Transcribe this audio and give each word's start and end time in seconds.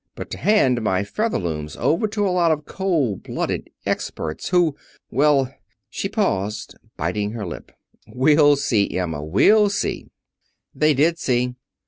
But 0.15 0.31
to 0.31 0.39
hand 0.39 0.81
my 0.81 1.03
Featherlooms 1.03 1.77
over 1.77 2.07
to 2.07 2.27
a 2.27 2.33
lot 2.33 2.49
of 2.51 2.65
cold 2.65 3.21
blooded 3.21 3.69
experts 3.85 4.49
who 4.49 4.75
well" 5.11 5.53
she 5.91 6.09
paused, 6.09 6.73
biting 6.97 7.33
her 7.33 7.45
lip. 7.45 7.71
"We'll 8.07 8.55
see, 8.55 8.97
Emma; 8.97 9.23
we'll 9.23 9.69
see." 9.69 10.09
They 10.73 10.95
did 10.95 11.19
see. 11.19 11.53